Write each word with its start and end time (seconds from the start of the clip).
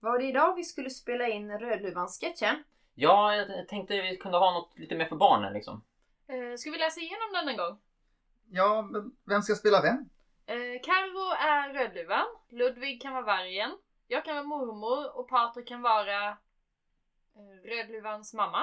Var 0.00 0.18
det 0.18 0.24
idag 0.24 0.54
vi 0.56 0.64
skulle 0.64 0.90
spela 0.90 1.28
in 1.28 1.58
Rödluvan-sketchen? 1.58 2.64
Ja, 2.94 3.36
jag 3.36 3.68
tänkte 3.68 4.02
vi 4.02 4.16
kunde 4.16 4.38
ha 4.38 4.52
något 4.52 4.78
lite 4.78 4.94
mer 4.96 5.06
för 5.06 5.16
barnen 5.16 5.52
liksom. 5.52 5.84
Eh, 6.26 6.56
ska 6.56 6.70
vi 6.70 6.78
läsa 6.78 7.00
igenom 7.00 7.32
den 7.32 7.48
en 7.48 7.56
gång? 7.56 7.78
Ja, 8.50 8.82
men 8.82 9.16
vem 9.24 9.42
ska 9.42 9.54
spela 9.54 9.82
vem? 9.82 10.10
Eh, 10.46 10.80
Carro 10.82 11.30
är 11.38 11.74
Rödluvan, 11.74 12.26
Ludvig 12.48 13.02
kan 13.02 13.12
vara 13.12 13.24
vargen, 13.24 13.78
jag 14.06 14.24
kan 14.24 14.34
vara 14.34 14.46
mormor 14.46 15.16
och 15.18 15.28
Patrik 15.28 15.68
kan 15.68 15.82
vara 15.82 16.28
eh, 16.28 17.64
Rödluvans 17.64 18.34
mamma. 18.34 18.62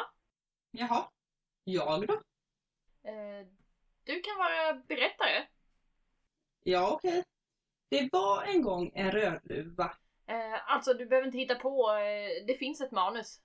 Jaha. 0.71 1.09
Jag 1.63 2.07
då? 2.07 2.13
Eh, 3.03 3.47
du 4.03 4.21
kan 4.21 4.37
vara 4.37 4.73
berättare. 4.73 5.47
Ja, 6.63 6.91
okej. 6.91 7.23
Det 7.89 8.09
var 8.11 8.43
en 8.43 8.61
gång 8.61 8.91
en 8.95 9.11
rödluva. 9.11 9.97
Eh, 10.27 10.73
alltså 10.73 10.93
du 10.93 11.05
behöver 11.05 11.25
inte 11.27 11.37
hitta 11.37 11.55
på, 11.55 11.91
eh, 11.91 12.45
det 12.47 12.53
finns 12.53 12.81
ett 12.81 12.91
manus. 12.91 13.41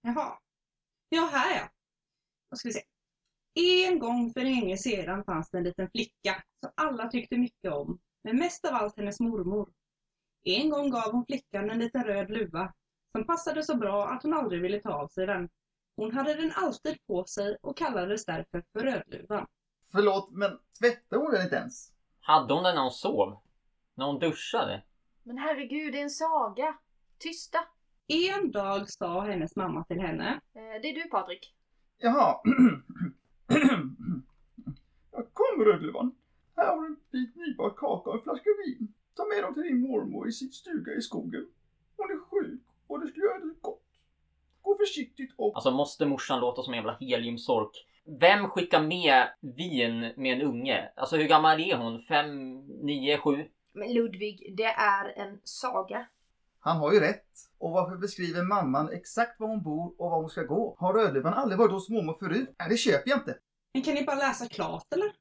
Jaha. 0.00 0.38
Ja, 1.08 1.28
här 1.32 1.56
ja. 1.56 1.68
Då 2.50 2.56
ska 2.56 2.68
vi 2.68 2.72
se. 2.72 2.82
En 3.86 3.98
gång 3.98 4.32
för 4.32 4.40
länge 4.40 4.76
sedan 4.76 5.24
fanns 5.24 5.50
det 5.50 5.58
en 5.58 5.64
liten 5.64 5.90
flicka 5.90 6.42
som 6.60 6.72
alla 6.74 7.08
tyckte 7.08 7.36
mycket 7.36 7.72
om, 7.72 7.98
men 8.24 8.36
mest 8.36 8.64
av 8.64 8.74
allt 8.74 8.96
hennes 8.96 9.20
mormor. 9.20 9.72
En 10.44 10.70
gång 10.70 10.90
gav 10.90 11.12
hon 11.12 11.26
flickan 11.26 11.70
en 11.70 11.78
liten 11.78 12.04
röd 12.04 12.30
luva 12.30 12.72
som 13.12 13.26
passade 13.26 13.62
så 13.62 13.76
bra 13.76 14.08
att 14.08 14.22
hon 14.22 14.34
aldrig 14.34 14.62
ville 14.62 14.80
ta 14.80 14.92
av 14.92 15.08
sig 15.08 15.26
den. 15.26 15.48
Hon 15.96 16.12
hade 16.12 16.34
den 16.34 16.52
alltid 16.54 17.06
på 17.06 17.24
sig 17.24 17.56
och 17.62 17.76
kallades 17.76 18.24
därför 18.24 18.64
för 18.72 18.80
Rödluvan. 18.80 19.46
Förlåt, 19.92 20.30
men 20.30 20.58
tvättade 20.78 21.22
hon 21.22 21.32
den 21.32 21.42
inte 21.42 21.56
ens? 21.56 21.92
Hade 22.20 22.54
hon 22.54 22.62
den 22.62 22.74
när 22.74 22.82
hon 22.82 22.90
sov? 22.90 23.40
När 23.94 24.06
hon 24.06 24.18
duschade? 24.18 24.82
Men 25.28 25.38
herregud, 25.38 25.92
det 25.92 25.98
är 25.98 26.02
en 26.02 26.10
saga! 26.10 26.78
Tysta! 27.18 27.58
En 28.06 28.50
dag 28.50 28.90
sa 28.90 29.20
hennes 29.20 29.56
mamma 29.56 29.84
till 29.84 30.00
henne. 30.00 30.40
Eh, 30.54 30.80
det 30.82 30.90
är 30.90 30.94
du 30.94 31.08
Patrik. 31.08 31.54
Jaha. 31.98 32.40
ja, 35.12 35.26
kom 35.32 35.64
Rödluvan. 35.64 36.14
Här 36.56 36.66
har 36.66 36.80
du 36.80 36.86
en 36.86 36.96
bit 37.10 37.36
nybakt 37.36 37.76
kaka 37.76 38.10
och 38.10 38.16
en 38.16 38.22
flaska 38.22 38.50
vin. 38.66 38.94
Ta 39.16 39.24
med 39.24 39.42
dem 39.42 39.54
till 39.54 39.62
din 39.62 39.80
mormor 39.80 40.28
i 40.28 40.32
sin 40.32 40.52
stuga 40.52 40.92
i 40.92 41.02
skogen. 41.02 41.46
Hon 41.96 42.10
är 42.10 42.18
sjuk 42.18 42.62
och 42.86 43.00
det 43.00 43.08
skulle 43.08 43.24
göra 43.24 43.38
dig 43.38 43.54
gott. 43.60 43.86
Gå 44.62 44.76
försiktigt 44.76 45.34
och... 45.36 45.52
Alltså 45.54 45.70
måste 45.70 46.06
morsan 46.06 46.40
låta 46.40 46.62
som 46.62 46.72
en 46.72 46.78
jävla 46.78 46.96
heliumsork? 47.00 47.86
Vem 48.20 48.48
skickar 48.48 48.82
med 48.82 49.28
vin 49.40 50.12
med 50.16 50.40
en 50.40 50.42
unge? 50.42 50.92
Alltså 50.96 51.16
hur 51.16 51.28
gammal 51.28 51.60
är 51.60 51.76
hon? 51.76 52.00
Fem, 52.00 52.58
nio, 52.66 53.18
sju? 53.18 53.48
Men 53.78 53.92
Ludvig, 53.92 54.54
det 54.56 54.64
är 54.64 55.18
en 55.18 55.40
saga. 55.44 56.06
Han 56.60 56.76
har 56.76 56.92
ju 56.92 57.00
rätt. 57.00 57.24
Och 57.58 57.70
varför 57.70 57.96
beskriver 57.96 58.42
mamman 58.42 58.92
exakt 58.92 59.40
var 59.40 59.48
hon 59.48 59.62
bor 59.62 59.94
och 59.98 60.10
var 60.10 60.20
hon 60.20 60.30
ska 60.30 60.42
gå? 60.42 60.76
Har 60.78 60.94
Rödluvan 60.94 61.34
aldrig 61.34 61.58
varit 61.58 61.72
hos 61.72 61.88
mormor 61.88 62.16
förut? 62.20 62.54
Nej, 62.58 62.68
det 62.68 62.76
köper 62.76 63.10
jag 63.10 63.18
inte. 63.18 63.38
Men 63.74 63.82
kan 63.82 63.94
ni 63.94 64.04
bara 64.04 64.16
läsa 64.16 64.48
klart 64.48 64.92
eller? 64.92 65.12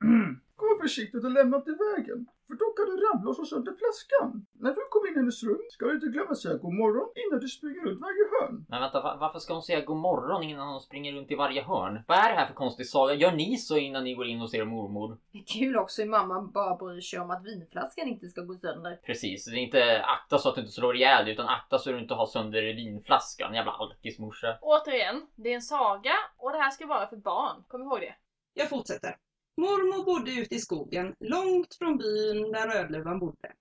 Försiktigt 0.80 1.24
och 1.24 1.30
lämna 1.30 1.56
inte 1.56 1.70
vägen. 1.70 2.26
För 2.46 2.54
då 2.54 2.66
kan 2.76 2.86
du 2.86 2.94
ramla 3.06 3.28
och 3.30 3.36
slå 3.36 3.44
sönder 3.44 3.72
flaskan. 3.80 4.46
När 4.52 4.70
du 4.74 4.80
kommer 4.90 5.08
in 5.08 5.14
i 5.14 5.18
hennes 5.18 5.42
rum 5.42 5.60
ska 5.70 5.86
du 5.86 5.94
inte 5.94 6.06
glömma 6.06 6.34
säga 6.34 6.54
god 6.56 6.74
morgon 6.74 7.08
innan 7.22 7.40
du 7.40 7.48
springer 7.48 7.80
runt 7.86 8.00
varje 8.00 8.24
hörn. 8.32 8.66
Men 8.68 8.80
vänta, 8.80 9.00
va- 9.02 9.16
varför 9.20 9.38
ska 9.38 9.52
hon 9.52 9.62
säga 9.62 9.80
god 9.80 9.96
morgon 9.96 10.42
innan 10.42 10.68
hon 10.68 10.80
springer 10.80 11.12
runt 11.12 11.30
i 11.30 11.34
varje 11.34 11.62
hörn? 11.62 12.04
Vad 12.08 12.18
är 12.18 12.28
det 12.32 12.38
här 12.40 12.46
för 12.46 12.54
konstig 12.54 12.86
saga? 12.86 13.14
Gör 13.14 13.32
ni 13.32 13.56
så 13.56 13.76
innan 13.76 14.04
ni 14.04 14.14
går 14.14 14.26
in 14.26 14.38
hos 14.40 14.54
er 14.54 14.64
mormor? 14.64 15.18
Det 15.32 15.38
är 15.38 15.44
kul 15.58 15.76
också 15.76 16.02
hur 16.02 16.08
mamma 16.08 16.40
bara 16.42 16.76
bryr 16.76 17.00
sig 17.00 17.20
om 17.20 17.30
att 17.30 17.44
vinflaskan 17.44 18.08
inte 18.08 18.28
ska 18.28 18.40
gå 18.42 18.54
sönder. 18.54 18.96
Precis, 19.06 19.44
det 19.44 19.50
är 19.50 19.56
inte 19.56 20.02
akta 20.04 20.38
så 20.38 20.48
att 20.48 20.54
du 20.54 20.60
inte 20.60 20.72
slår 20.72 20.96
ihjäl 20.96 21.24
dig 21.24 21.34
utan 21.34 21.48
akta 21.48 21.78
så 21.78 21.90
att 21.90 21.96
du 21.96 22.02
inte 22.02 22.14
har 22.14 22.26
sönder 22.26 22.62
vinflaskan. 22.62 23.54
Jävla 23.54 23.72
alkismorsa. 23.72 24.58
Återigen, 24.62 25.26
det 25.36 25.50
är 25.50 25.54
en 25.54 25.62
saga 25.62 26.12
och 26.38 26.52
det 26.52 26.58
här 26.58 26.70
ska 26.70 26.86
vara 26.86 27.06
för 27.06 27.16
barn. 27.16 27.64
Kom 27.68 27.82
ihåg 27.82 28.00
det. 28.00 28.14
Jag 28.54 28.68
fortsätter. 28.68 29.16
Mormor 29.58 30.04
bodde 30.04 30.30
ute 30.30 30.54
i 30.54 30.58
skogen, 30.58 31.14
långt 31.20 31.74
från 31.74 31.98
byn 31.98 32.52
där 32.52 32.68
Rödluvan 32.68 33.18
bodde. 33.18 33.52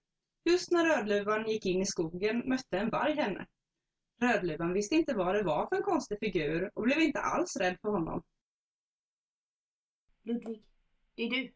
Just 0.43 0.71
när 0.71 0.85
Rödluvan 0.85 1.47
gick 1.47 1.65
in 1.65 1.81
i 1.81 1.85
skogen 1.85 2.43
mötte 2.49 2.77
en 2.77 2.89
varg 2.89 3.15
henne. 3.15 3.45
Rödluvan 4.21 4.73
visste 4.73 4.95
inte 4.95 5.13
vad 5.13 5.35
det 5.35 5.43
var 5.43 5.67
för 5.67 5.75
en 5.75 5.83
konstig 5.83 6.19
figur 6.19 6.71
och 6.73 6.83
blev 6.83 6.99
inte 6.99 7.19
alls 7.19 7.57
rädd 7.57 7.77
för 7.81 7.89
honom. 7.89 8.23
Ludvig, 10.23 10.63
det 11.15 11.23
är 11.23 11.29
du. 11.29 11.51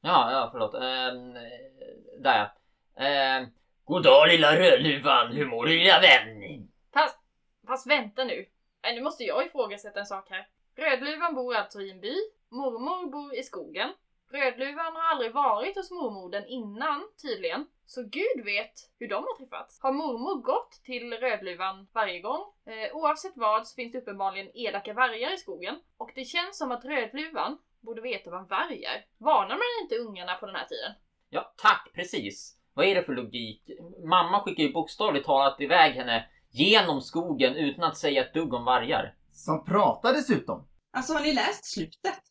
Ja, 0.00 0.32
ja 0.32 0.48
förlåt. 0.52 0.74
Ehm, 0.74 1.36
eh, 1.36 2.20
där 2.20 2.38
ja. 2.38 3.04
Ehm, 3.04 3.46
God 3.84 4.02
dag 4.02 4.28
lilla 4.28 4.56
Rödluvan, 4.56 5.32
hur 5.32 5.46
mår 5.46 5.66
du 5.66 5.78
lilla 5.78 6.00
vän? 6.00 6.68
Fast, 6.92 7.18
fast 7.66 7.86
vänta 7.86 8.24
nu. 8.24 8.46
Nu 8.82 9.02
måste 9.02 9.24
jag 9.24 9.46
ifrågasätta 9.46 10.00
en 10.00 10.06
sak 10.06 10.30
här. 10.30 10.48
Rödluvan 10.76 11.34
bor 11.34 11.54
alltså 11.54 11.80
i 11.80 11.90
en 11.90 12.00
by. 12.00 12.16
Mormor 12.50 13.10
bor 13.10 13.34
i 13.34 13.42
skogen. 13.42 13.92
Rödluvan 14.30 14.96
har 14.96 15.02
aldrig 15.02 15.32
varit 15.34 15.76
hos 15.76 15.90
mormodern 15.90 16.44
innan, 16.46 17.02
tydligen. 17.22 17.66
Så 17.86 18.02
gud 18.02 18.44
vet 18.44 18.72
hur 18.98 19.08
de 19.08 19.14
har 19.14 19.36
träffats. 19.38 19.80
Har 19.82 19.92
mormor 19.92 20.42
gått 20.42 20.72
till 20.84 21.12
Rödluvan 21.12 21.86
varje 21.92 22.20
gång? 22.20 22.40
Eh, 22.66 22.96
oavsett 22.96 23.32
vad 23.36 23.66
så 23.66 23.74
finns 23.74 23.92
det 23.92 23.98
uppenbarligen 23.98 24.50
elaka 24.54 24.94
vargar 24.94 25.34
i 25.34 25.36
skogen. 25.36 25.74
Och 25.96 26.10
det 26.14 26.24
känns 26.24 26.58
som 26.58 26.72
att 26.72 26.84
Rödluvan 26.84 27.58
borde 27.80 28.00
veta 28.00 28.30
vad 28.30 28.40
en 28.40 28.46
varg 28.46 28.84
är. 28.84 29.06
Varnar 29.18 29.56
man 29.56 29.82
inte 29.82 29.96
ungarna 29.96 30.34
på 30.34 30.46
den 30.46 30.54
här 30.54 30.66
tiden? 30.66 30.92
Ja, 31.28 31.54
tack, 31.56 31.90
precis. 31.94 32.56
Vad 32.74 32.86
är 32.86 32.94
det 32.94 33.02
för 33.02 33.12
logik? 33.12 33.70
Mamma 34.04 34.40
skickar 34.40 34.62
ju 34.62 34.72
bokstavligt 34.72 35.26
talat 35.26 35.60
iväg 35.60 35.92
henne 35.92 36.28
genom 36.50 37.00
skogen 37.00 37.56
utan 37.56 37.84
att 37.84 37.96
säga 37.96 38.24
ett 38.24 38.34
dugg 38.34 38.54
om 38.54 38.64
vargar. 38.64 39.14
Som 39.30 39.64
pratar 39.64 40.12
dessutom. 40.12 40.68
Alltså 40.92 41.12
har 41.12 41.20
ni 41.20 41.32
läst 41.32 41.64
slutet? 41.64 42.29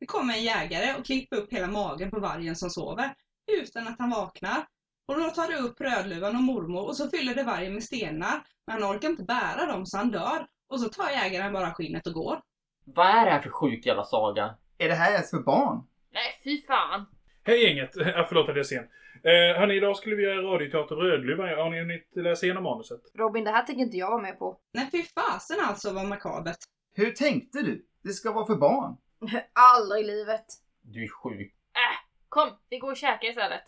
Det 0.00 0.06
kommer 0.06 0.34
en 0.34 0.42
jägare 0.42 0.98
och 0.98 1.04
klipper 1.06 1.36
upp 1.36 1.52
hela 1.52 1.66
magen 1.66 2.10
på 2.10 2.20
vargen 2.20 2.56
som 2.56 2.70
sover 2.70 3.14
utan 3.62 3.88
att 3.88 3.98
han 3.98 4.10
vaknar. 4.10 4.66
Och 5.06 5.14
då 5.20 5.30
tar 5.30 5.48
det 5.48 5.58
upp 5.58 5.80
Rödluvan 5.80 6.36
och 6.36 6.42
mormor 6.42 6.86
och 6.86 6.96
så 6.96 7.10
fyller 7.10 7.34
det 7.34 7.42
vargen 7.42 7.74
med 7.74 7.84
stenar. 7.84 8.42
Men 8.66 8.82
han 8.82 8.96
orkar 8.96 9.08
inte 9.08 9.22
bära 9.22 9.66
dem 9.66 9.86
så 9.86 9.96
han 9.96 10.10
dör. 10.10 10.46
Och 10.68 10.80
så 10.80 10.88
tar 10.88 11.10
jägaren 11.10 11.52
bara 11.52 11.74
skinnet 11.74 12.06
och 12.06 12.12
går. 12.12 12.40
Vad 12.84 13.06
är 13.06 13.24
det 13.24 13.30
här 13.30 13.40
för 13.40 13.50
sjuk 13.50 13.86
jävla 13.86 14.04
saga? 14.04 14.54
Är 14.78 14.88
det 14.88 14.94
här 14.94 15.12
ens 15.12 15.30
för 15.30 15.38
barn? 15.38 15.86
Nej, 16.12 16.40
fy 16.44 16.62
fan. 16.66 17.06
Hej 17.44 17.64
gänget! 17.64 17.90
Ja, 17.96 18.26
förlåt 18.28 18.48
att 18.48 18.56
jag 18.56 18.58
är 18.58 18.62
sen. 18.62 18.84
Eh, 19.24 19.60
hörni, 19.60 19.74
idag 19.76 19.96
skulle 19.96 20.16
vi 20.16 20.22
göra 20.22 20.42
radioteater 20.42 20.94
Rödluvan. 20.94 21.48
Har 21.48 21.70
ni 21.70 21.78
hunnit 21.78 22.10
läsa 22.16 22.46
igenom 22.46 22.62
manuset? 22.62 23.00
Robin, 23.14 23.44
det 23.44 23.50
här 23.50 23.62
tänker 23.62 23.82
inte 23.82 23.96
jag 23.96 24.10
vara 24.10 24.22
med 24.22 24.38
på. 24.38 24.58
Nej 24.74 24.88
fy 24.92 25.02
fasen 25.02 25.56
alltså 25.60 25.92
vad 25.92 26.06
makabert. 26.06 26.56
Hur 26.94 27.10
tänkte 27.10 27.62
du? 27.62 27.86
Det 28.04 28.12
ska 28.12 28.32
vara 28.32 28.46
för 28.46 28.56
barn. 28.56 28.96
Aldrig 29.52 30.04
i 30.04 30.06
livet. 30.06 30.46
Du 30.82 31.04
är 31.04 31.08
sjuk. 31.08 31.54
Äh, 31.74 31.98
kom, 32.28 32.58
vi 32.68 32.78
går 32.78 32.90
och 32.90 32.96
käkar 32.96 33.28
istället. 33.28 33.62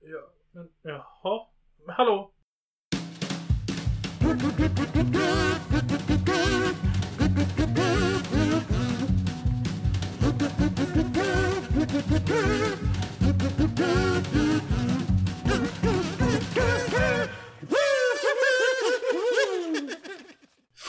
Ja, 0.00 0.30
men 0.52 0.68
jaha. 0.82 1.46
Men 1.86 1.94
hallå? 1.94 2.32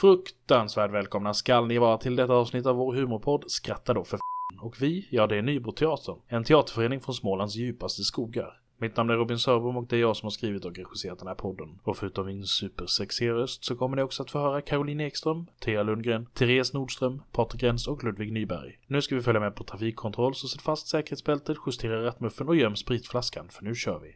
Fruktansvärt 0.02 0.91
välkomna 0.91 1.34
skall 1.34 1.68
ni 1.68 1.78
vara 1.78 1.97
till 1.97 2.16
detta 2.16 2.34
avsnitt 2.34 2.66
av 2.66 2.75
vår 2.75 2.94
humorpodd 2.94 3.44
Skratta 3.47 3.94
då 3.94 4.03
för 4.03 4.18
f***. 4.18 4.22
Och 4.62 4.81
vi, 4.81 5.08
ja 5.12 5.28
det 5.28 5.38
är 5.38 5.41
Nybroteatern, 5.41 6.16
en 6.28 6.44
teaterförening 6.44 7.02
från 7.02 7.16
Smålands 7.16 7.56
djupaste 7.56 8.03
skogar. 8.03 8.62
Mitt 8.78 8.97
namn 8.97 9.09
är 9.09 9.13
Robin 9.13 9.40
Sörbom 9.40 9.78
och 9.78 9.88
det 9.88 9.96
är 9.96 10.00
jag 10.00 10.18
som 10.18 10.25
har 10.25 10.31
skrivit 10.31 10.66
och 10.66 10.75
regisserat 10.75 11.19
den 11.19 11.28
här 11.28 11.35
podden. 11.35 11.80
Och 11.84 11.97
förutom 11.97 12.25
min 12.25 12.46
supersexiga 12.46 13.34
röst 13.34 13.66
så 13.66 13.76
kommer 13.76 13.96
ni 13.96 14.02
också 14.02 14.23
att 14.23 14.32
få 14.32 14.40
höra 14.40 14.61
Caroline 14.61 15.02
Ekström, 15.02 15.47
Thea 15.59 15.84
Lundgren, 15.84 16.26
Therese 16.26 16.73
Nordström, 16.73 17.22
Patrik 17.32 17.61
Gräns 17.61 17.88
och 17.88 18.03
Ludvig 18.03 18.32
Nyberg. 18.32 18.79
Nu 18.88 19.02
ska 19.02 19.16
vi 19.16 19.22
följa 19.22 19.40
med 19.40 19.55
på 19.55 19.64
trafikkontroll 19.64 20.35
så 20.35 20.47
sätt 20.47 20.61
fast 20.61 20.88
säkerhetsbältet, 20.88 21.58
justera 21.66 22.05
rattmuffen 22.05 22.47
och 22.47 22.55
göm 22.55 22.76
spritflaskan 22.76 23.50
för 23.50 23.64
nu 23.64 23.76
kör 23.76 24.00
vi. 24.00 24.16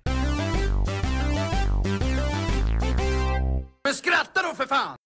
Men 3.84 3.94
skratta 3.94 4.42
då 4.50 4.56
för 4.56 4.66
fan! 4.66 5.00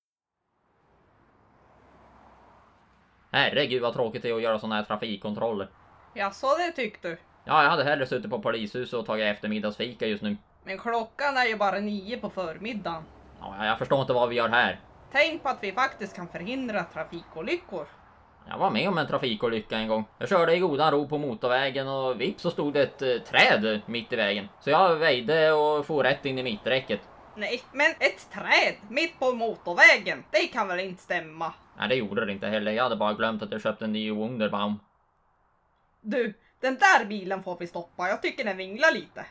Herregud 3.36 3.82
vad 3.82 3.94
tråkigt 3.94 4.22
det 4.22 4.30
är 4.30 4.36
att 4.36 4.42
göra 4.42 4.60
såna 4.60 4.76
här 4.76 4.84
trafikkontroller. 4.84 5.68
Jaså, 6.14 6.48
det 6.58 6.72
tyckte 6.72 7.08
du? 7.08 7.18
Ja, 7.46 7.64
jag 7.64 7.70
hade 7.70 7.84
hellre 7.84 8.08
suttit 8.08 8.30
på 8.30 8.40
polishuset 8.40 9.00
och 9.00 9.06
tagit 9.06 9.26
eftermiddagsfika 9.26 10.08
just 10.08 10.24
nu. 10.24 10.38
Men 10.64 10.78
klockan 10.78 11.38
är 11.38 11.46
ju 11.46 11.56
bara 11.56 11.80
nio 11.80 12.18
på 12.18 12.30
förmiddagen. 12.30 13.04
Ja, 13.40 13.66
jag 13.66 13.78
förstår 13.78 14.02
inte 14.02 14.14
vad 14.14 14.30
vi 14.30 14.36
gör 14.36 14.50
här. 14.50 14.80
Tänk 15.12 15.44
på 15.44 15.50
att 15.50 15.58
vi 15.62 15.72
faktiskt 15.72 16.16
kan 16.16 16.28
förhindra 16.28 16.84
trafikolyckor. 16.84 17.88
Jag 18.50 18.58
var 18.58 18.72
med 18.72 18.90
om 18.90 18.98
en 18.98 19.08
trafikolycka 19.08 19.78
en 19.78 19.88
gång. 19.88 20.06
Jag 20.18 20.30
körde 20.30 20.56
i 20.56 20.60
godan 20.60 20.92
ro 20.92 21.08
på 21.08 21.18
motorvägen 21.18 21.88
och 21.88 22.22
vips 22.22 22.42
så 22.42 22.52
stod 22.52 22.74
det 22.74 22.82
ett 22.82 23.02
eh, 23.02 23.18
träd 23.18 23.82
mitt 23.86 24.14
i 24.14 24.16
vägen. 24.16 24.50
Så 24.60 24.70
jag 24.70 24.96
väjde 24.96 25.52
och 25.52 25.86
for 25.86 26.04
rätt 26.04 26.26
in 26.26 26.40
i 26.40 26.44
mitträcket. 26.44 27.00
Nej, 27.36 27.62
men 27.72 27.92
ett 28.00 28.32
träd 28.32 28.76
mitt 28.90 29.20
på 29.20 29.32
motorvägen, 29.32 30.24
det 30.32 30.48
kan 30.48 30.68
väl 30.68 30.80
inte 30.80 31.04
stämma? 31.04 31.54
Nej, 31.78 31.90
det 31.90 31.96
gjorde 31.96 32.26
det 32.26 32.32
inte 32.32 32.48
heller. 32.48 32.72
Jag 32.72 32.84
hade 32.84 32.96
bara 32.96 33.14
glömt 33.14 33.42
att 33.44 33.52
jag 33.52 33.62
köpte 33.62 33.86
en 33.86 33.94
ny 33.94 34.12
Wunderbaum. 34.12 34.80
Du, 36.02 36.34
den 36.60 36.78
där 36.78 37.06
bilen 37.06 37.44
får 37.44 37.58
vi 37.60 37.68
stoppa. 37.68 38.08
Jag 38.08 38.22
tycker 38.22 38.44
den 38.44 38.58
vinglar 38.58 38.92
lite. 38.94 39.26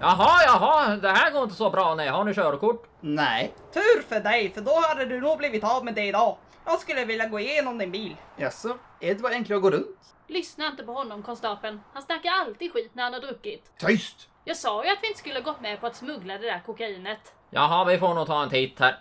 Jaha, 0.00 0.42
jaha, 0.46 0.96
det 0.96 1.08
här 1.08 1.32
går 1.32 1.42
inte 1.42 1.54
så 1.54 1.70
bra. 1.70 1.94
Nej, 1.94 2.08
har 2.08 2.24
ni 2.24 2.34
körkort? 2.34 2.86
Nej. 3.00 3.54
Tur 3.72 4.02
för 4.08 4.20
dig, 4.20 4.50
för 4.50 4.60
då 4.60 4.80
hade 4.88 5.04
du 5.04 5.20
nog 5.20 5.38
blivit 5.38 5.64
av 5.64 5.84
med 5.84 5.94
det 5.94 6.06
idag. 6.06 6.36
Jag 6.64 6.80
skulle 6.80 7.04
vilja 7.04 7.28
gå 7.28 7.40
igenom 7.40 7.78
din 7.78 7.90
bil. 7.90 8.16
Jaså, 8.36 8.78
är 9.00 9.14
det 9.14 9.20
bara 9.22 9.32
enklare 9.32 9.56
att 9.56 9.62
gå 9.62 9.70
runt? 9.70 10.14
Lyssna 10.26 10.66
inte 10.66 10.82
på 10.82 10.92
honom, 10.92 11.22
konstapeln. 11.22 11.80
Han 11.92 12.02
snackar 12.02 12.30
alltid 12.30 12.72
skit 12.72 12.90
när 12.94 13.02
han 13.02 13.12
har 13.12 13.20
druckit. 13.20 13.70
Tyst! 13.78 14.28
Jag 14.44 14.56
sa 14.56 14.84
ju 14.84 14.90
att 14.90 14.98
vi 15.02 15.08
inte 15.08 15.18
skulle 15.18 15.40
gått 15.40 15.60
med 15.60 15.80
på 15.80 15.86
att 15.86 15.96
smuggla 15.96 16.38
det 16.38 16.46
där 16.46 16.62
kokainet. 16.66 17.34
Jaha, 17.50 17.84
vi 17.84 17.98
får 17.98 18.14
nog 18.14 18.26
ta 18.26 18.42
en 18.42 18.50
titt 18.50 18.80
här. 18.80 18.98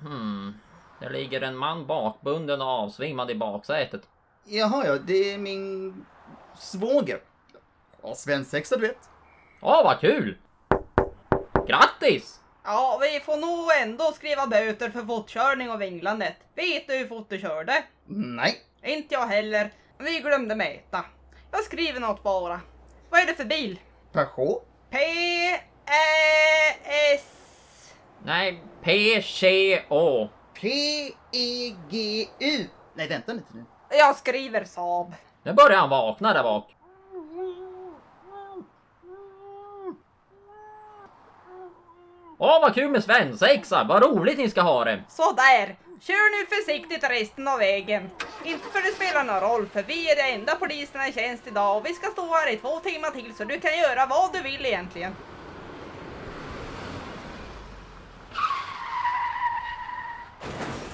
Hmm. 0.00 0.54
Det 1.00 1.08
ligger 1.08 1.40
en 1.40 1.56
man 1.56 1.86
bakbunden 1.86 2.60
och 2.62 2.68
avsvimmad 2.68 3.30
i 3.30 3.34
baksätet. 3.34 4.02
Jaha, 4.44 4.86
ja, 4.86 4.98
det 4.98 5.32
är 5.32 5.38
min 5.38 5.94
svåger. 6.58 7.20
Ja, 8.02 8.14
svensexa 8.14 8.76
du 8.76 8.86
vet. 8.86 9.10
Åh, 9.62 9.84
vad 9.84 10.00
kul! 10.00 10.38
Grattis! 11.66 12.40
Ja, 12.64 12.98
vi 13.02 13.20
får 13.20 13.36
nog 13.36 13.68
ändå 13.82 14.04
skriva 14.04 14.46
böter 14.46 14.90
för 14.90 15.02
fortkörning 15.02 15.70
och 15.70 15.82
vinglandet. 15.82 16.36
Vet 16.54 16.88
du 16.88 16.96
hur 16.96 17.06
fort 17.06 17.26
du 17.30 17.38
körde? 17.38 17.84
Nej. 18.06 18.58
Inte 18.82 19.14
jag 19.14 19.26
heller. 19.26 19.72
Vi 19.98 20.20
glömde 20.20 20.54
mäta. 20.54 21.04
Jag 21.50 21.64
skriver 21.64 22.00
något 22.00 22.22
bara. 22.22 22.60
Vad 23.10 23.20
är 23.20 23.26
det 23.26 23.34
för 23.34 23.44
bil? 23.44 23.80
Peugeot? 24.12 24.64
P... 24.90 24.96
Ä... 25.86 27.14
S... 27.14 27.94
Nej, 28.24 28.62
P-C-O. 28.82 30.28
P-E-G-U. 30.60 32.66
Nej, 32.94 33.08
vänta 33.08 33.32
lite 33.32 33.54
nu. 33.54 33.64
Jag 33.90 34.16
skriver 34.16 34.64
Saab. 34.64 35.14
Nu 35.42 35.52
börjar 35.52 35.78
han 35.78 35.90
vakna 35.90 36.32
där 36.32 36.42
bak. 36.42 36.76
Åh, 42.42 42.60
vad 42.60 42.74
kul 42.74 42.90
med 42.90 43.04
svensexa! 43.04 43.84
Vad 43.84 44.02
roligt 44.02 44.38
ni 44.38 44.50
ska 44.50 44.60
ha 44.60 44.84
det! 44.84 45.02
Sådär. 45.08 45.76
Kör 46.00 46.40
nu 46.40 46.46
försiktigt 46.46 47.10
resten 47.10 47.48
av 47.48 47.58
vägen. 47.58 48.10
Inte 48.44 48.64
för 48.72 48.82
det 48.82 48.94
spelar 48.96 49.24
någon 49.24 49.40
roll, 49.40 49.66
för 49.66 49.82
vi 49.82 50.10
är 50.10 50.16
de 50.16 50.22
enda 50.22 50.54
poliserna 50.54 51.08
i 51.08 51.12
tjänst 51.12 51.46
idag 51.46 51.76
och 51.76 51.86
vi 51.86 51.94
ska 51.94 52.10
stå 52.10 52.34
här 52.34 52.52
i 52.52 52.56
två 52.56 52.80
timmar 52.80 53.10
till 53.10 53.34
så 53.34 53.44
du 53.44 53.60
kan 53.60 53.78
göra 53.78 54.06
vad 54.06 54.32
du 54.32 54.42
vill 54.42 54.66
egentligen. 54.66 55.12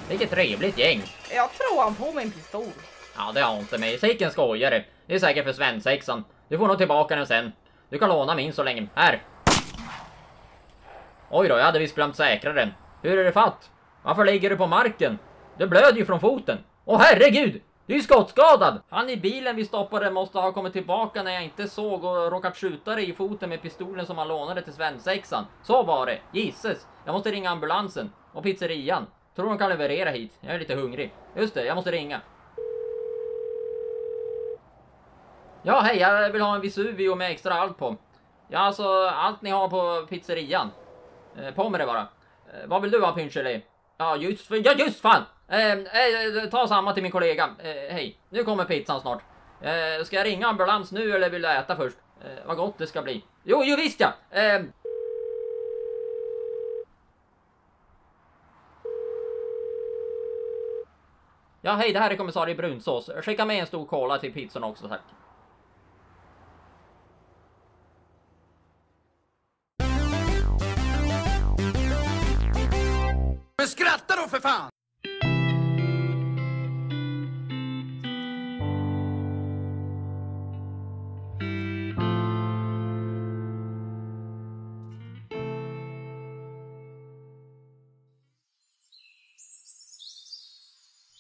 Vilket 0.09 0.31
trevligt 0.31 0.79
gäng! 0.79 1.03
Jag 1.35 1.51
tror 1.53 1.83
han 1.83 1.95
får 1.95 2.13
min 2.13 2.31
pistol. 2.31 2.73
Ja, 3.17 3.33
det 3.35 3.41
har 3.41 3.51
hon 3.51 3.61
inte 3.61 3.79
med. 3.79 4.01
Sicken 4.01 4.31
skojare. 4.31 4.85
Det 5.07 5.15
är 5.15 5.19
säkert 5.19 5.45
för 5.45 5.53
svensexan. 5.53 6.25
Du 6.49 6.59
får 6.59 6.69
nog 6.69 6.79
tillbaka 6.79 7.17
den 7.17 7.27
sen. 7.27 7.53
Du 7.89 7.99
kan 7.99 8.09
låna 8.09 8.35
min 8.35 8.53
så 8.53 8.63
länge. 8.63 8.87
Här! 8.95 9.23
Oj 11.31 11.49
då, 11.49 11.59
jag 11.59 11.65
hade 11.65 11.79
visst 11.79 11.95
glömt 11.95 12.17
säkra 12.17 12.53
den. 12.53 12.73
Hur 13.03 13.19
är 13.19 13.25
det 13.25 13.33
fatt? 13.33 13.71
Varför 14.03 14.25
ligger 14.25 14.51
du 14.51 14.57
på 14.57 14.67
marken? 14.67 15.19
Du 15.59 15.67
blöder 15.67 15.99
ju 15.99 16.05
från 16.05 16.21
foten. 16.21 16.59
Åh 16.85 16.99
herregud! 17.01 17.63
Du 17.87 17.95
är 17.95 17.97
ju 17.97 18.03
skottskadad! 18.03 18.81
Han 18.89 19.11
i 19.11 19.17
bilen 19.17 19.57
vi 19.57 19.65
stoppade 19.65 20.11
måste 20.11 20.39
ha 20.39 20.53
kommit 20.53 20.73
tillbaka 20.73 21.23
när 21.23 21.31
jag 21.33 21.45
inte 21.45 21.69
såg 21.69 22.05
och 22.05 22.31
råkat 22.33 22.57
skjuta 22.57 22.95
dig 22.95 23.11
i 23.11 23.13
foten 23.13 23.49
med 23.49 23.63
pistolen 23.63 24.07
som 24.07 24.19
han 24.19 24.29
lånade 24.29 24.63
till 24.63 24.73
svensexan. 24.73 25.45
Så 25.63 25.83
var 25.83 26.07
det. 26.07 26.19
Gisses! 26.33 26.87
Jag 27.05 27.13
måste 27.13 27.31
ringa 27.31 27.51
ambulansen. 27.51 28.13
Och 28.33 28.43
pizzerian. 28.43 29.07
Tror 29.37 29.49
de 29.49 29.59
kan 29.59 29.71
leverera 29.71 30.11
hit. 30.11 30.33
Jag 30.41 30.55
är 30.55 30.59
lite 30.59 30.75
hungrig. 30.75 31.15
Just 31.37 31.55
det, 31.55 31.65
jag 31.65 31.75
måste 31.75 31.91
ringa. 31.91 32.21
Ja, 35.63 35.81
hej, 35.81 35.99
jag 35.99 36.31
vill 36.31 36.43
ha 36.43 36.55
en 36.55 36.61
Vesuvio 36.61 37.15
med 37.15 37.31
extra 37.31 37.55
allt 37.55 37.79
på. 37.79 37.97
Ja, 38.49 38.59
alltså 38.59 39.09
allt 39.09 39.43
ni 39.43 39.51
har 39.51 39.69
på 39.69 40.07
pizzerian. 40.07 40.71
Eh, 41.39 41.55
på 41.55 41.69
med 41.69 41.81
det 41.81 41.87
bara. 41.87 42.01
Eh, 42.01 42.67
vad 42.67 42.83
vill 42.83 42.91
du 42.91 43.01
ha 43.01 43.13
Pincheli? 43.13 43.65
Ja, 43.99 44.17
just, 44.17 44.51
ja, 44.51 44.73
just 44.73 45.01
fan! 45.01 45.23
Eh, 45.49 45.71
eh, 45.73 46.43
eh, 46.43 46.51
ta 46.51 46.69
samma 46.69 46.93
till 46.93 47.03
min 47.03 47.13
kollega. 47.13 47.45
Eh, 47.59 47.95
hej, 47.95 48.19
nu 48.31 48.45
kommer 48.45 48.65
pizzan 48.65 49.01
snart. 49.01 49.23
Eh, 49.61 50.05
ska 50.05 50.17
jag 50.17 50.27
ringa 50.27 50.47
ambulans 50.47 50.93
nu 50.93 51.13
eller 51.15 51.31
vill 51.31 51.43
du 51.43 51.49
äta 51.49 51.77
först? 51.77 51.97
Eh, 52.25 52.47
vad 52.47 52.57
gott 52.57 52.79
det 52.79 52.87
ska 52.87 53.03
bli. 53.03 53.25
Jo, 53.45 53.63
jo 53.65 53.77
visst 53.77 54.01
ja! 54.01 54.13
Eh, 54.31 54.63
Ja, 61.61 61.73
hej, 61.73 61.93
det 61.93 61.99
här 61.99 62.11
är 62.11 62.17
kommissarie 62.17 62.55
Brunsås. 62.55 63.11
Skicka 63.23 63.45
med 63.45 63.61
en 63.61 63.67
stor 63.67 63.87
cola 63.87 64.19
till 64.19 64.33
pizzan 64.33 64.65
också, 64.65 64.89
tack. 64.89 65.01
Men 73.67 73.71
skratta 73.71 74.17
då 74.17 74.29
för 74.29 74.41
fan! 74.41 74.71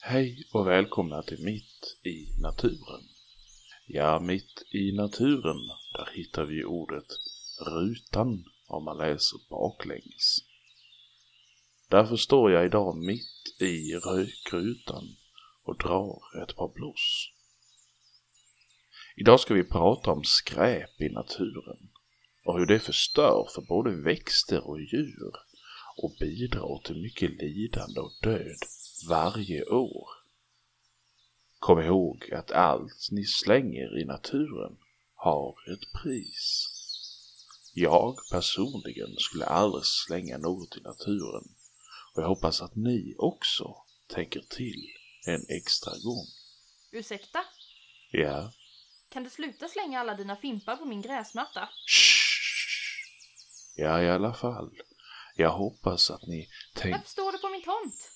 Hej 0.02 0.48
och 0.52 0.66
välkomna 0.66 1.22
till 1.22 1.44
Mitt 1.44 1.96
i 2.04 2.40
naturen. 2.42 3.02
Ja, 3.86 4.20
mitt 4.20 4.62
i 4.74 4.92
naturen, 4.92 5.58
där 5.94 6.08
hittar 6.14 6.44
vi 6.44 6.64
ordet 6.64 7.06
rutan 7.60 8.44
om 8.66 8.84
man 8.84 8.98
läser 8.98 9.38
baklänges. 9.50 10.55
Därför 11.88 12.16
står 12.16 12.52
jag 12.52 12.66
idag 12.66 12.96
mitt 12.96 13.60
i 13.60 13.94
rökrutan 13.94 15.16
och 15.62 15.78
drar 15.78 16.42
ett 16.42 16.56
par 16.56 16.74
bloss. 16.74 17.30
Idag 19.16 19.40
ska 19.40 19.54
vi 19.54 19.64
prata 19.64 20.10
om 20.10 20.24
skräp 20.24 21.00
i 21.00 21.08
naturen 21.08 21.88
och 22.44 22.58
hur 22.58 22.66
det 22.66 22.80
förstör 22.80 23.48
för 23.54 23.62
både 23.62 23.90
växter 23.90 24.68
och 24.68 24.80
djur 24.80 25.32
och 25.96 26.16
bidrar 26.20 26.80
till 26.84 27.02
mycket 27.02 27.30
lidande 27.30 28.00
och 28.00 28.12
död 28.22 28.58
varje 29.08 29.64
år. 29.64 30.08
Kom 31.58 31.80
ihåg 31.80 32.32
att 32.32 32.50
allt 32.50 33.08
ni 33.10 33.24
slänger 33.24 33.98
i 33.98 34.04
naturen 34.04 34.76
har 35.14 35.54
ett 35.72 36.02
pris. 36.02 36.68
Jag 37.74 38.16
personligen 38.32 39.16
skulle 39.18 39.44
aldrig 39.44 39.84
slänga 39.84 40.38
något 40.38 40.76
i 40.76 40.80
naturen 40.80 41.44
och 42.16 42.22
jag 42.22 42.28
hoppas 42.28 42.62
att 42.62 42.76
ni 42.76 43.14
också 43.18 43.76
tänker 44.06 44.40
till 44.40 44.86
en 45.26 45.46
extra 45.48 45.92
gång. 46.04 46.26
Ursäkta? 46.92 47.44
Ja? 48.10 48.52
Kan 49.08 49.24
du 49.24 49.30
sluta 49.30 49.68
slänga 49.68 50.00
alla 50.00 50.14
dina 50.14 50.36
fimpar 50.36 50.76
på 50.76 50.84
min 50.84 51.02
gräsmatta? 51.02 51.68
Shh. 51.86 52.16
Ja, 53.76 54.02
i 54.02 54.10
alla 54.10 54.34
fall. 54.34 54.70
Jag 55.36 55.50
hoppas 55.50 56.10
att 56.10 56.26
ni 56.26 56.48
tänker... 56.74 56.98
Varför 56.98 57.08
står 57.08 57.32
du 57.32 57.38
på 57.38 57.48
min 57.48 57.62
tomt? 57.62 58.10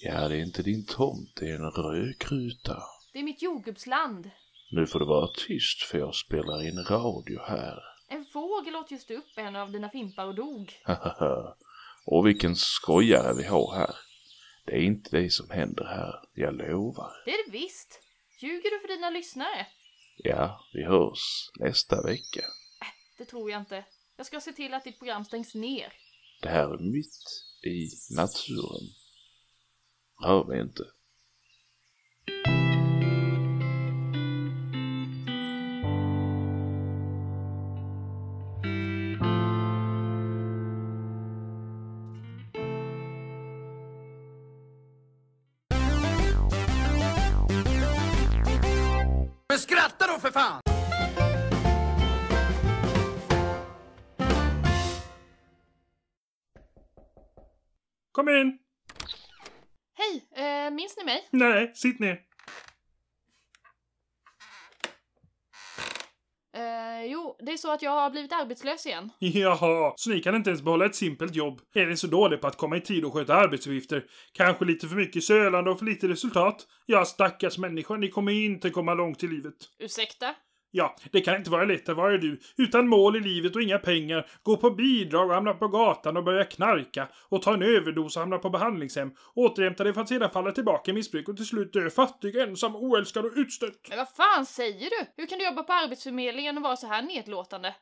Ja, 0.00 0.28
det 0.28 0.36
är 0.36 0.40
inte 0.40 0.62
din 0.62 0.86
tomt, 0.86 1.36
det 1.36 1.50
är 1.50 1.54
en 1.54 1.70
rökruta. 1.70 2.82
Det 3.12 3.18
är 3.18 3.22
mitt 3.22 3.42
jordgubbsland. 3.42 4.30
Nu 4.70 4.86
får 4.86 4.98
du 4.98 5.06
vara 5.06 5.28
tyst 5.46 5.82
för 5.82 5.98
jag 5.98 6.14
spelar 6.14 6.68
in 6.68 6.78
radio 6.78 7.40
här. 7.42 7.78
En 8.08 8.24
fågel 8.24 8.76
åt 8.76 8.90
just 8.90 9.10
upp 9.10 9.38
en 9.38 9.56
av 9.56 9.72
dina 9.72 9.88
fimpar 9.90 10.26
och 10.26 10.34
dog. 10.34 10.72
Och 12.04 12.26
vilken 12.26 12.56
skojare 12.56 13.34
vi 13.34 13.44
har 13.44 13.74
här. 13.74 13.96
Det 14.66 14.72
är 14.72 14.80
inte 14.80 15.20
det 15.20 15.30
som 15.30 15.50
händer 15.50 15.84
här, 15.84 16.14
jag 16.34 16.54
lovar. 16.54 17.12
Det 17.24 17.30
är 17.30 17.46
det 17.46 17.52
visst. 17.52 18.00
Ljuger 18.40 18.70
du 18.70 18.80
för 18.80 18.88
dina 18.88 19.10
lyssnare? 19.10 19.66
Ja, 20.16 20.60
vi 20.72 20.84
hörs 20.84 21.50
nästa 21.60 22.02
vecka. 22.02 22.44
Det 23.18 23.24
tror 23.24 23.50
jag 23.50 23.60
inte. 23.60 23.84
Jag 24.16 24.26
ska 24.26 24.40
se 24.40 24.52
till 24.52 24.74
att 24.74 24.84
ditt 24.84 24.98
program 24.98 25.24
stängs 25.24 25.54
ner. 25.54 25.92
Det 26.42 26.48
här 26.48 26.74
är 26.74 26.78
mitt 26.78 27.44
i 27.64 27.88
naturen. 28.16 28.88
Rör 30.24 30.44
mig 30.44 30.60
inte. 30.60 30.82
Skratta 49.64 50.06
då 50.06 50.18
för 50.18 50.30
fan! 50.30 50.60
Kom 58.12 58.28
in! 58.28 58.58
Hej, 59.96 60.28
eh, 60.46 60.70
minns 60.70 60.96
ni 60.96 61.04
mig? 61.04 61.28
Nej, 61.30 61.72
sitt 61.74 61.98
ner. 61.98 62.18
Eh, 67.04 67.10
jo, 67.10 67.36
det 67.38 67.52
är 67.52 67.56
så 67.56 67.72
att 67.72 67.82
jag 67.82 67.90
har 67.90 68.10
blivit 68.10 68.32
arbetslös 68.32 68.86
igen. 68.86 69.10
Jaha, 69.18 69.92
så 69.96 70.10
ni 70.10 70.20
kan 70.20 70.34
inte 70.34 70.50
ens 70.50 70.62
behålla 70.62 70.86
ett 70.86 70.94
simpelt 70.94 71.34
jobb? 71.34 71.60
Är 71.74 71.86
ni 71.86 71.96
så 71.96 72.06
dåliga 72.06 72.38
på 72.38 72.46
att 72.46 72.56
komma 72.56 72.76
i 72.76 72.80
tid 72.80 73.04
och 73.04 73.12
sköta 73.12 73.34
arbetsuppgifter? 73.34 74.04
Kanske 74.32 74.64
lite 74.64 74.88
för 74.88 74.96
mycket 74.96 75.24
sölande 75.24 75.70
och 75.70 75.78
för 75.78 75.86
lite 75.86 76.08
resultat? 76.08 76.66
Ja, 76.86 77.04
stackars 77.04 77.58
människor, 77.58 77.96
ni 77.96 78.10
kommer 78.10 78.32
inte 78.32 78.70
komma 78.70 78.94
långt 78.94 79.22
i 79.22 79.28
livet. 79.28 79.54
Ursäkta? 79.78 80.34
Ja, 80.76 80.96
det 81.12 81.20
kan 81.20 81.36
inte 81.36 81.50
vara 81.50 81.64
lätt 81.64 81.88
att 81.88 81.96
vara 81.96 82.18
du, 82.18 82.40
utan 82.56 82.88
mål 82.88 83.16
i 83.16 83.20
livet 83.20 83.56
och 83.56 83.62
inga 83.62 83.78
pengar, 83.78 84.26
gå 84.42 84.56
på 84.56 84.70
bidrag 84.70 85.28
och 85.28 85.34
hamna 85.34 85.54
på 85.54 85.68
gatan 85.68 86.16
och 86.16 86.24
börja 86.24 86.44
knarka, 86.44 87.08
och 87.28 87.42
ta 87.42 87.54
en 87.54 87.62
överdos 87.62 88.16
och 88.16 88.20
hamna 88.20 88.38
på 88.38 88.50
behandlingshem, 88.50 89.10
återhämta 89.34 89.84
dig 89.84 89.92
för 89.92 90.00
att 90.00 90.08
sedan 90.08 90.30
falla 90.30 90.52
tillbaka 90.52 90.90
i 90.90 90.94
missbruk 90.94 91.28
och 91.28 91.36
till 91.36 91.46
slut 91.46 91.72
dö 91.72 91.90
fattig, 91.90 92.36
ensam, 92.36 92.76
oälskad 92.76 93.24
och 93.24 93.32
utstött. 93.36 93.86
Men 93.88 93.98
vad 93.98 94.08
fan 94.08 94.46
säger 94.46 94.90
du? 94.90 95.06
Hur 95.16 95.26
kan 95.26 95.38
du 95.38 95.44
jobba 95.44 95.62
på 95.62 95.72
Arbetsförmedlingen 95.72 96.56
och 96.56 96.62
vara 96.62 96.76
så 96.76 96.86
här 96.86 97.02
nedlåtande? 97.02 97.74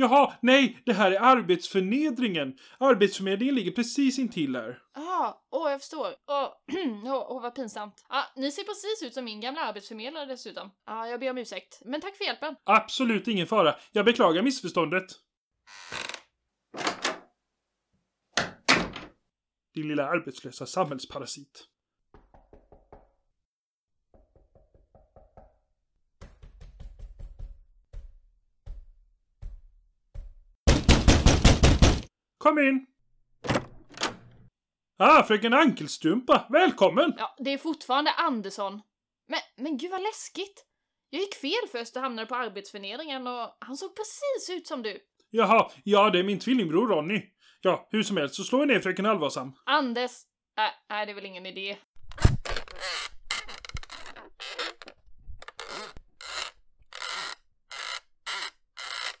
Jaha, 0.00 0.34
nej, 0.40 0.82
det 0.86 0.92
här 0.92 1.12
är 1.12 1.20
arbetsförnedringen. 1.20 2.58
Arbetsförmedlingen 2.78 3.54
ligger 3.54 3.70
precis 3.70 4.18
intill 4.18 4.56
här. 4.56 4.82
Jaha, 4.94 5.34
åh 5.50 5.70
jag 5.70 5.80
förstår. 5.80 6.06
Åh, 6.26 6.48
åh, 7.04 7.26
åh 7.28 7.42
vad 7.42 7.54
pinsamt. 7.54 8.04
Ah, 8.08 8.24
ni 8.36 8.52
ser 8.52 8.62
precis 8.62 9.02
ut 9.02 9.14
som 9.14 9.24
min 9.24 9.40
gamla 9.40 9.60
arbetsförmedlare 9.60 10.26
dessutom. 10.26 10.70
Ja, 10.86 10.92
ah, 10.92 11.06
jag 11.06 11.20
ber 11.20 11.30
om 11.30 11.38
ursäkt. 11.38 11.82
Men 11.84 12.00
tack 12.00 12.16
för 12.16 12.24
hjälpen. 12.24 12.56
Absolut 12.64 13.28
ingen 13.28 13.46
fara. 13.46 13.76
Jag 13.92 14.04
beklagar 14.04 14.42
missförståndet. 14.42 15.04
Din 19.74 19.88
lilla 19.88 20.08
arbetslösa 20.08 20.66
samhällsparasit. 20.66 21.64
Kom 32.38 32.58
in! 32.58 32.86
Ah, 34.98 35.22
fröken 35.22 35.54
Ankelstrumpa! 35.54 36.46
Välkommen! 36.50 37.14
Ja, 37.18 37.36
det 37.38 37.52
är 37.52 37.58
fortfarande 37.58 38.10
Andersson. 38.12 38.80
Men, 39.28 39.40
men 39.56 39.76
gud 39.76 39.90
vad 39.90 40.02
läskigt! 40.02 40.64
Jag 41.10 41.20
gick 41.20 41.34
fel 41.34 41.68
först 41.72 41.96
och 41.96 42.02
hamnade 42.02 42.26
på 42.26 42.34
Arbetsförnedringen 42.34 43.26
och 43.26 43.56
han 43.60 43.76
såg 43.76 43.96
precis 43.96 44.56
ut 44.56 44.66
som 44.66 44.82
du. 44.82 44.98
Jaha, 45.30 45.70
ja 45.84 46.10
det 46.10 46.18
är 46.18 46.22
min 46.22 46.38
tvillingbror 46.38 46.88
Ronny. 46.88 47.22
Ja, 47.60 47.88
hur 47.90 48.02
som 48.02 48.16
helst 48.16 48.34
så 48.34 48.42
slår 48.44 48.60
jag 48.60 48.68
ner 48.68 48.80
fröken 48.80 49.06
Allvarsam. 49.06 49.52
Anders! 49.64 50.12
Nej, 50.56 51.02
äh, 51.02 51.06
det 51.06 51.12
är 51.12 51.14
väl 51.14 51.26
ingen 51.26 51.46
idé. 51.46 51.76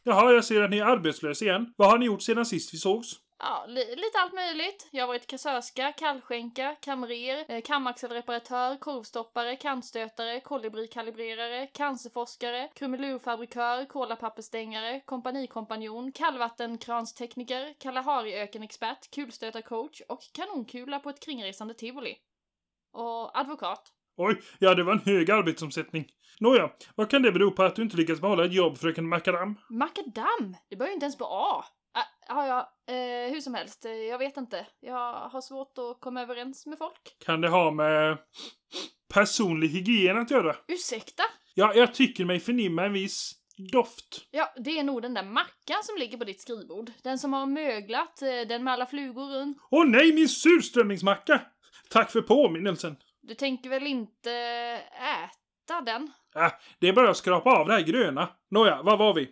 Jaha, 0.08 0.32
jag 0.32 0.44
ser 0.44 0.62
att 0.62 0.70
ni 0.70 0.78
är 0.78 0.84
arbetslös 0.84 1.42
igen. 1.42 1.74
Vad 1.76 1.90
har 1.90 1.98
ni 1.98 2.06
gjort 2.06 2.22
sedan 2.22 2.46
sist 2.46 2.74
vi 2.74 2.78
sågs? 2.78 3.12
Ja, 3.38 3.64
li 3.68 3.96
lite 3.96 4.18
allt 4.18 4.32
möjligt. 4.32 4.88
Jag 4.90 5.02
har 5.02 5.06
varit 5.08 5.26
kassörska, 5.26 5.92
kallskänka, 5.92 6.76
kamrer, 6.80 7.44
eh, 7.48 7.62
kamaxelreparatör, 7.62 8.76
korvstoppare, 8.76 9.56
kantstötare, 9.56 10.40
kolibrikalibrerare, 10.40 11.66
cancerforskare, 11.66 12.68
krumelurfabrikör, 12.74 13.84
kolapappersstängare, 13.84 15.00
kompanikompanjon, 15.00 16.12
kallvattenkranstekniker, 16.12 17.74
Kalahariökenexpert, 17.78 19.10
kulstötarcoach 19.10 20.00
och 20.08 20.20
kanonkula 20.32 20.98
på 21.00 21.10
ett 21.10 21.20
kringresande 21.20 21.74
tivoli. 21.74 22.16
Och 22.92 23.38
advokat. 23.38 23.97
Oj, 24.20 24.40
ja 24.58 24.74
det 24.74 24.82
var 24.82 24.92
en 24.92 25.02
hög 25.04 25.30
arbetsomsättning. 25.30 26.06
Nåja, 26.40 26.70
vad 26.94 27.10
kan 27.10 27.22
det 27.22 27.32
bero 27.32 27.50
på 27.50 27.62
att 27.62 27.76
du 27.76 27.82
inte 27.82 27.96
lyckats 27.96 28.20
behålla 28.20 28.44
ett 28.44 28.52
jobb, 28.52 28.78
fröken 28.78 29.08
Macadam? 29.08 29.58
Makadam! 29.70 30.56
Det 30.70 30.76
börjar 30.76 30.90
ju 30.90 30.94
inte 30.94 31.04
ens 31.04 31.18
på 31.18 31.24
A. 31.24 31.64
Ja, 32.28 32.46
ja, 32.46 32.94
eh, 32.94 33.32
hur 33.32 33.40
som 33.40 33.54
helst, 33.54 33.84
eh, 33.84 33.92
jag 33.92 34.18
vet 34.18 34.36
inte. 34.36 34.66
Jag 34.80 35.12
har 35.12 35.40
svårt 35.40 35.78
att 35.78 36.00
komma 36.00 36.22
överens 36.22 36.66
med 36.66 36.78
folk. 36.78 37.16
Kan 37.24 37.40
det 37.40 37.48
ha 37.48 37.70
med 37.70 38.18
personlig 39.14 39.68
hygien 39.68 40.18
att 40.18 40.30
göra? 40.30 40.56
Ursäkta? 40.68 41.22
Ja, 41.54 41.74
jag 41.74 41.94
tycker 41.94 42.24
mig 42.24 42.40
förnimma 42.40 42.84
en 42.84 42.92
viss 42.92 43.32
doft. 43.72 44.26
Ja, 44.30 44.54
det 44.64 44.78
är 44.78 44.84
nog 44.84 45.02
den 45.02 45.14
där 45.14 45.24
mackan 45.24 45.82
som 45.82 45.96
ligger 45.98 46.18
på 46.18 46.24
ditt 46.24 46.40
skrivbord. 46.40 46.90
Den 47.02 47.18
som 47.18 47.32
har 47.32 47.46
möglat, 47.46 48.22
eh, 48.22 48.48
den 48.48 48.64
med 48.64 48.72
alla 48.72 48.86
flugor 48.86 49.38
runt. 49.38 49.58
Åh 49.70 49.86
nej, 49.86 50.12
min 50.12 50.28
surströmmingsmacka! 50.28 51.40
Tack 51.90 52.10
för 52.10 52.22
påminnelsen. 52.22 52.96
Du 53.20 53.34
tänker 53.34 53.70
väl 53.70 53.86
inte 53.86 54.32
äta 54.92 55.80
den? 55.80 56.12
Äh, 56.36 56.52
det 56.78 56.88
är 56.88 56.92
bara 56.92 57.10
att 57.10 57.16
skrapa 57.16 57.58
av 57.58 57.66
det 57.66 57.72
här 57.72 57.82
gröna. 57.82 58.28
Nåja, 58.50 58.82
vad 58.82 58.98
var 58.98 59.14
vi? 59.14 59.30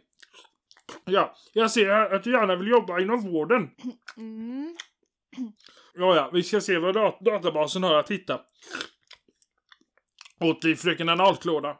Ja, 1.05 1.37
jag 1.53 1.71
ser 1.71 1.89
att 1.89 2.25
du 2.25 2.33
gärna 2.33 2.57
vill 2.57 2.69
jobba 2.69 3.01
inom 3.01 3.21
vården. 3.33 3.71
Mm. 4.17 4.77
Ja, 5.95 6.17
ja, 6.17 6.31
vi 6.33 6.43
ska 6.43 6.61
se 6.61 6.79
vad 6.79 6.95
dat 6.95 7.21
databasen 7.21 7.83
har 7.83 7.95
att 7.95 8.11
hitta. 8.11 8.41
Åt 10.41 10.63
dig 10.63 10.77
fröken 10.77 11.09
analklåda. 11.09 11.77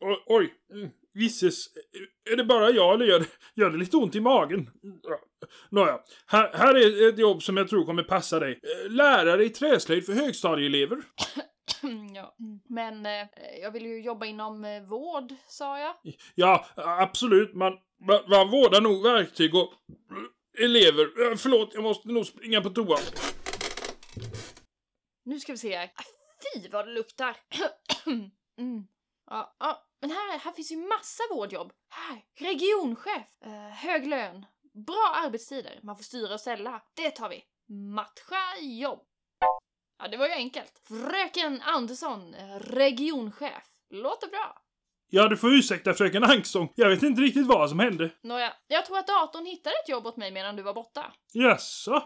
O 0.00 0.16
oj, 0.26 0.54
mm, 0.72 0.90
visses. 1.14 1.66
Är 2.30 2.36
det 2.36 2.44
bara 2.44 2.70
jag 2.70 2.94
eller 2.94 3.06
gör, 3.06 3.24
gör 3.54 3.70
det 3.70 3.78
lite 3.78 3.96
ont 3.96 4.14
i 4.14 4.20
magen? 4.20 4.70
Ja. 5.02 5.20
Nåja, 5.70 6.00
här, 6.26 6.50
här 6.54 6.74
är 6.74 7.08
ett 7.08 7.18
jobb 7.18 7.42
som 7.42 7.56
jag 7.56 7.68
tror 7.68 7.84
kommer 7.84 8.02
passa 8.02 8.38
dig. 8.38 8.60
Lärare 8.88 9.44
i 9.44 9.48
träslöjd 9.48 10.06
för 10.06 10.12
högstadieelever. 10.12 11.02
ja, 12.14 12.36
men 12.68 13.06
eh, 13.06 13.26
jag 13.62 13.70
vill 13.70 13.86
ju 13.86 14.02
jobba 14.02 14.26
inom 14.26 14.64
eh, 14.64 14.82
vård, 14.82 15.34
sa 15.48 15.78
jag. 15.78 15.94
Ja, 16.34 16.66
absolut. 16.76 17.54
Man, 17.54 17.72
man, 18.06 18.20
man 18.28 18.50
vårdar 18.50 18.80
nog 18.80 19.02
verktyg 19.02 19.54
och 19.54 19.72
eh, 20.58 20.64
elever. 20.64 21.36
Förlåt, 21.36 21.70
jag 21.74 21.82
måste 21.82 22.08
nog 22.08 22.26
springa 22.26 22.60
på 22.60 22.70
toa. 22.70 22.98
Nu 25.24 25.40
ska 25.40 25.52
vi 25.52 25.58
se 25.58 25.76
här. 25.76 25.92
Ah, 25.94 26.02
Fy 26.54 26.68
vad 26.68 26.86
det 26.86 26.92
luktar! 26.92 27.36
mm. 28.58 28.86
ja, 29.30 29.56
ja, 29.58 29.89
men 30.00 30.10
här, 30.10 30.38
här 30.38 30.52
finns 30.52 30.72
ju 30.72 30.76
massa 30.76 31.22
vårdjobb. 31.30 31.72
Här, 31.88 32.22
regionchef, 32.38 33.42
eh, 33.44 33.70
hög 33.70 34.06
lön, 34.06 34.46
bra 34.86 35.12
arbetstider, 35.24 35.80
man 35.82 35.96
får 35.96 36.02
styra 36.02 36.34
och 36.34 36.40
ställa. 36.40 36.82
Det 36.94 37.10
tar 37.10 37.28
vi. 37.28 37.44
Matcha 37.94 38.58
jobb. 38.60 39.02
Ja, 39.98 40.08
det 40.08 40.16
var 40.16 40.26
ju 40.26 40.32
enkelt. 40.32 40.72
Fröken 40.88 41.62
Andersson, 41.62 42.34
eh, 42.34 42.58
regionchef. 42.60 43.64
Låter 43.90 44.28
bra. 44.28 44.62
Ja, 45.12 45.28
du 45.28 45.36
får 45.36 45.54
ursäkta 45.54 45.94
fröken 45.94 46.24
Angsång. 46.24 46.72
Jag 46.74 46.88
vet 46.88 47.02
inte 47.02 47.20
riktigt 47.20 47.46
vad 47.46 47.70
som 47.70 47.78
hände. 47.78 48.10
Nåja, 48.22 48.52
jag 48.66 48.86
tror 48.86 48.98
att 48.98 49.06
datorn 49.06 49.46
hittade 49.46 49.76
ett 49.84 49.88
jobb 49.88 50.06
åt 50.06 50.16
mig 50.16 50.30
medan 50.30 50.56
du 50.56 50.62
var 50.62 50.74
borta. 50.74 51.12
Jaså? 51.32 52.02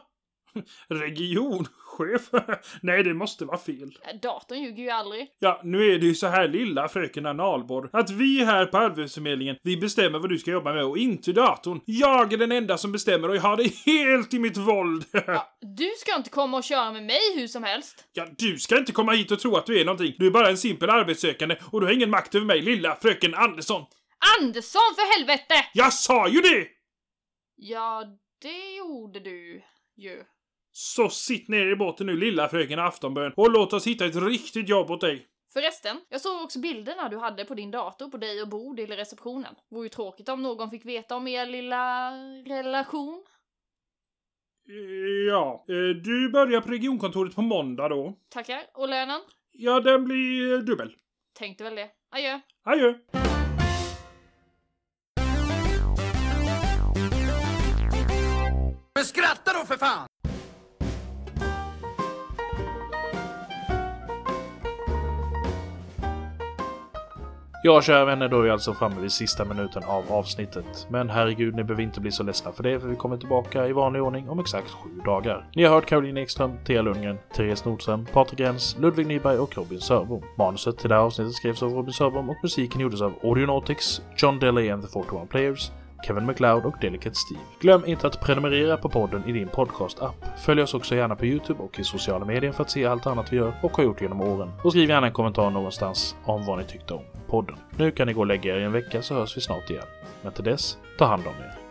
Regionchef? 0.89 2.31
Nej, 2.83 3.03
det 3.03 3.15
måste 3.15 3.45
vara 3.45 3.59
fel. 3.59 3.99
Datorn 4.23 4.59
ljuger 4.59 4.83
ju 4.83 4.91
aldrig. 4.91 5.29
Ja, 5.39 5.61
nu 5.65 5.93
är 5.93 5.99
det 5.99 6.07
ju 6.07 6.15
så 6.15 6.27
här 6.27 6.49
lilla 6.49 6.89
fröken 6.89 7.27
Analborg. 7.27 7.91
Att 7.93 8.11
vi 8.11 8.45
här 8.45 8.67
på 8.67 8.79
Arbetsförmedlingen, 8.79 9.57
vi 9.63 9.77
bestämmer 9.77 10.19
vad 10.19 10.29
du 10.29 10.39
ska 10.39 10.51
jobba 10.51 10.73
med 10.73 10.85
och 10.85 10.99
inte 10.99 11.33
datorn. 11.33 11.81
Jag 11.85 12.33
är 12.33 12.37
den 12.37 12.53
enda 12.53 12.79
som 12.79 12.93
bestämmer 12.93 13.29
och 13.29 13.37
jag 13.37 13.43
har 13.43 13.57
det 13.57 13.75
helt 13.87 14.35
i 14.35 14.39
mitt 14.39 14.57
våld. 14.57 15.05
Ja, 15.13 15.57
du 15.61 15.91
ska 15.97 16.17
inte 16.17 16.31
komma 16.31 16.57
och 16.57 16.65
köra 16.65 16.93
med 16.93 17.03
mig 17.03 17.21
hur 17.37 17.47
som 17.47 17.63
helst. 17.63 18.05
Ja, 18.13 18.27
du 18.39 18.59
ska 18.59 18.79
inte 18.79 18.93
komma 18.93 19.13
hit 19.13 19.31
och 19.31 19.41
tro 19.41 19.57
att 19.57 19.67
du 19.67 19.81
är 19.81 19.85
någonting. 19.85 20.15
Du 20.19 20.27
är 20.27 20.31
bara 20.31 20.49
en 20.49 20.59
simpel 20.59 20.91
arbetssökande 20.91 21.57
och 21.71 21.81
du 21.81 21.87
har 21.87 21.93
ingen 21.95 22.11
makt 22.11 22.35
över 22.35 22.47
mig, 22.47 22.63
lilla 22.63 22.97
fröken 22.97 23.35
Andersson. 23.35 23.85
Andersson 24.41 24.95
för 24.97 25.19
helvete! 25.19 25.55
Jag 25.73 25.93
sa 25.93 26.29
ju 26.29 26.41
det! 26.41 26.67
Ja, 27.57 28.05
det 28.43 28.77
gjorde 28.77 29.21
du 29.21 29.63
ju. 29.97 30.23
Så 30.77 31.09
sitt 31.09 31.49
ner 31.49 31.67
i 31.67 31.77
båten 31.77 32.07
nu, 32.07 32.17
lilla 32.17 32.49
fröken 32.49 32.79
Aftonbön, 32.79 33.33
och 33.37 33.51
låt 33.51 33.73
oss 33.73 33.87
hitta 33.87 34.07
ett 34.07 34.17
riktigt 34.17 34.69
jobb 34.69 34.91
åt 34.91 35.01
dig. 35.01 35.27
Förresten, 35.53 36.01
jag 36.09 36.21
såg 36.21 36.43
också 36.43 36.61
bilderna 36.61 37.09
du 37.09 37.17
hade 37.17 37.45
på 37.45 37.55
din 37.55 37.71
dator 37.71 38.09
på 38.11 38.17
dig 38.17 38.43
och 38.43 38.49
Bodil 38.49 38.93
i 38.93 38.97
receptionen. 38.97 39.55
Vore 39.71 39.85
ju 39.85 39.89
tråkigt 39.89 40.29
om 40.29 40.43
någon 40.43 40.71
fick 40.71 40.87
veta 40.87 41.17
om 41.17 41.29
er 41.29 41.47
lilla 41.47 42.11
relation. 42.47 43.25
Ja, 45.29 45.65
eh, 45.69 45.97
du 46.05 46.31
börjar 46.31 46.61
på 46.61 46.71
regionkontoret 46.71 47.35
på 47.35 47.43
måndag 47.43 47.89
då. 47.89 48.19
Tackar. 48.29 48.63
Och 48.75 48.89
lönen? 48.89 49.21
Ja, 49.53 49.81
den 49.81 50.05
blir 50.05 50.53
eh, 50.53 50.59
dubbel. 50.59 50.95
Tänkte 51.39 51.65
väl 51.65 51.75
det. 51.75 51.91
Adjö. 52.11 52.41
Adjö. 52.65 52.95
Men 58.95 59.05
skratta 59.05 59.53
då 59.53 59.67
för 59.67 59.77
fan! 59.77 60.09
Ja, 67.67 67.83
kära 67.83 68.05
vänner, 68.05 68.29
då 68.29 68.39
är 68.39 68.43
vi 68.43 68.51
alltså 68.51 68.75
framme 68.75 69.01
vid 69.01 69.13
sista 69.13 69.45
minuten 69.45 69.83
av 69.85 70.13
avsnittet. 70.13 70.87
Men 70.91 71.11
herregud, 71.11 71.55
ni 71.55 71.65
behöver 71.65 71.83
inte 71.83 72.01
bli 72.01 72.11
så 72.11 72.23
ledsna 72.23 72.53
för 72.53 72.63
det, 72.63 72.81
för 72.81 72.89
vi 72.89 72.97
kommer 72.97 73.17
tillbaka 73.17 73.67
i 73.69 73.73
vanlig 73.73 74.03
ordning 74.03 74.29
om 74.29 74.41
exakt 74.41 74.71
sju 74.71 74.91
dagar. 75.05 75.47
Ni 75.55 75.65
har 75.65 75.75
hört 75.75 75.87
Caroline 75.87 76.17
Ekström, 76.17 76.53
Thea 76.65 76.83
Lundgren, 76.83 77.19
Therese 77.37 77.65
Nordström, 77.65 78.07
Patrik 78.13 78.39
Gräns, 78.39 78.77
Ludvig 78.81 79.07
Nyberg 79.07 79.39
och 79.39 79.57
Robin 79.57 79.81
Sörbom. 79.81 80.23
Manuset 80.39 80.79
till 80.79 80.89
det 80.89 80.95
här 80.95 81.03
avsnittet 81.03 81.35
skrevs 81.35 81.63
av 81.63 81.73
Robin 81.73 81.93
Sörbom 81.93 82.31
och 82.31 82.37
musiken 82.43 82.81
gjordes 82.81 83.01
av 83.01 83.13
Audionautics, 83.23 84.03
John 84.17 84.39
Delay 84.39 84.71
and 84.71 84.83
the 84.83 84.89
41 84.89 85.29
Players, 85.31 85.71
Kevin 86.07 86.27
McLeod 86.27 86.65
och 86.65 86.75
Delicate 86.81 87.17
Steve. 87.17 87.41
Glöm 87.61 87.85
inte 87.87 88.07
att 88.07 88.21
prenumerera 88.21 88.77
på 88.77 88.89
podden 88.89 89.29
i 89.29 89.33
din 89.33 89.49
podcast-app. 89.49 90.39
Följ 90.39 90.63
oss 90.63 90.75
också 90.75 90.95
gärna 90.95 91.17
på 91.17 91.27
Youtube 91.27 91.63
och 91.63 91.79
i 91.79 91.85
sociala 91.85 92.25
medier 92.25 92.53
för 92.53 92.63
att 92.63 92.71
se 92.71 92.87
allt 92.87 93.07
annat 93.07 93.33
vi 93.33 93.37
gör 93.37 93.53
och 93.63 93.77
har 93.77 93.85
gjort 93.85 94.01
genom 94.01 94.21
åren. 94.21 94.53
Och 94.63 94.73
skriv 94.73 94.89
gärna 94.89 95.07
en 95.07 95.13
kommentar 95.13 95.51
någonstans 95.51 96.17
om 96.25 96.47
vad 96.47 96.59
ni 96.59 96.65
tyckte 96.65 96.95
om 96.95 97.03
podden. 97.35 97.57
Nu 97.77 97.91
kan 97.91 98.07
ni 98.07 98.13
gå 98.13 98.21
och 98.21 98.27
lägga 98.27 98.55
er 98.55 98.59
i 98.59 98.63
en 98.63 98.73
vecka 98.73 99.03
så 99.03 99.15
hörs 99.15 99.37
vi 99.37 99.41
snart 99.41 99.71
igen. 99.71 99.87
Men 100.23 100.33
till 100.33 100.45
dess, 100.45 100.79
ta 100.99 101.05
hand 101.05 101.27
om 101.27 101.33
er. 101.33 101.64